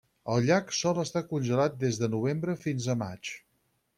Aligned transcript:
El 0.35 0.45
llac 0.45 0.71
sol 0.77 1.01
estar 1.03 1.21
congelat 1.33 1.77
des 1.85 2.01
de 2.03 2.11
novembre 2.15 2.57
fins 2.65 2.91
a 2.95 2.99
maig. 3.05 3.33